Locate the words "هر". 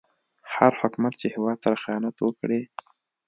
0.53-0.71